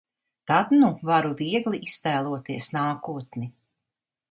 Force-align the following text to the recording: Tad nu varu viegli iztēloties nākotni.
Tad 0.51 0.71
nu 0.83 0.89
varu 1.09 1.33
viegli 1.41 1.81
iztēloties 1.91 2.73
nākotni. 2.79 3.55